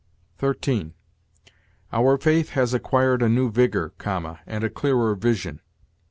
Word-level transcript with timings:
13. 0.39 0.95
'Our 1.93 2.17
faith 2.17 2.49
has 2.57 2.73
acquired 2.73 3.21
a 3.21 3.29
new 3.29 3.51
vigor(,) 3.51 3.93
and 4.47 4.63
a 4.63 4.69
clearer 4.71 5.13
vision.' 5.13 5.61